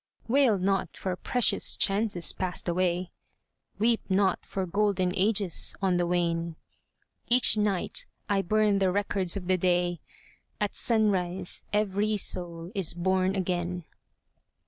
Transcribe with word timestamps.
[27] 0.25 0.45
Selected 0.65 0.65
Poems 0.65 0.67
Wail 0.67 0.73
not 0.73 0.89
for 0.97 1.15
precious 1.15 1.77
chances 1.77 2.33
passed 2.33 2.67
away, 2.67 3.11
Weep 3.77 4.01
not 4.09 4.43
for 4.43 4.65
golden 4.65 5.13
ages 5.13 5.75
on 5.79 5.97
the 5.97 6.07
wane! 6.07 6.55
Each 7.29 7.55
night 7.55 8.07
I 8.27 8.41
burn 8.41 8.79
the 8.79 8.91
records 8.91 9.37
of 9.37 9.45
the 9.45 9.57
day,— 9.59 9.99
At 10.59 10.73
sunrise 10.73 11.61
every 11.71 12.17
soul 12.17 12.71
is 12.73 12.95
born 12.95 13.35
again 13.35 13.85